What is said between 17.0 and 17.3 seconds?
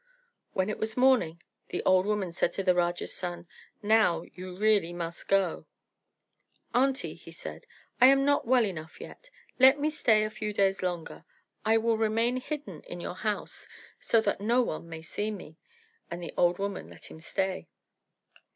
him